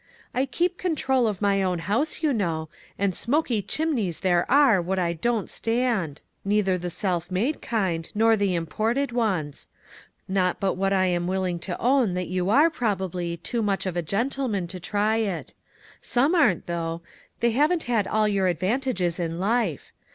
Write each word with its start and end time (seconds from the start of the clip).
"I 0.33 0.47
keep 0.47 0.79
control 0.79 1.27
of 1.27 1.43
my 1.43 1.61
own 1.61 1.77
house, 1.77 2.23
you 2.23 2.33
know, 2.33 2.69
and 2.97 3.13
smoky 3.15 3.61
chimneys 3.61 4.21
there 4.21 4.49
are 4.49 4.81
what 4.81 4.97
I 4.97 5.13
don't 5.13 5.47
stand; 5.47 6.23
neither 6.43 6.75
the 6.75 6.89
self 6.89 7.29
made 7.29 7.61
kind, 7.61 8.11
nor 8.15 8.35
the 8.35 8.55
imported 8.55 9.11
ones; 9.11 9.67
not 10.27 10.59
but 10.59 10.73
what 10.73 10.91
I 10.91 11.05
am 11.05 11.27
willing 11.27 11.59
to 11.59 11.79
own 11.79 12.15
that 12.15 12.29
you 12.29 12.49
are, 12.49 12.71
probably, 12.71 13.37
too 13.37 13.61
much 13.61 13.85
of 13.85 13.95
a 13.95 14.01
gentleman 14.01 14.65
to 14.69 14.79
try 14.79 15.17
it. 15.17 15.53
Some 16.01 16.33
aren't, 16.33 16.65
though. 16.65 17.03
They 17.39 17.51
haven't 17.51 17.83
had 17.83 18.07
your 18.33 18.47
advantages 18.47 19.19
in 19.19 19.39
life. 19.39 19.91